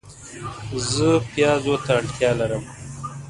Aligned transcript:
زه 0.93 1.09
پیازو 1.31 1.75
ته 1.83 1.91
اړتیا 1.99 2.31
لرم 2.39 2.63